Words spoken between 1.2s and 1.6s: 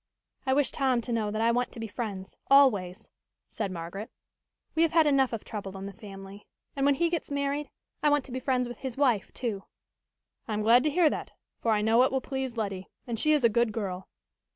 that I